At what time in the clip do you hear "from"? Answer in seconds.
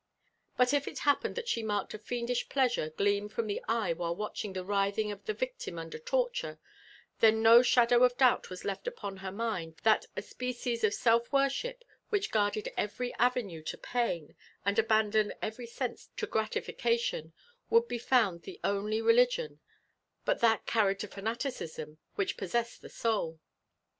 3.29-3.45